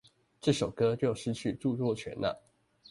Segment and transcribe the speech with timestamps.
[0.41, 2.43] 這首歌就失去著作權了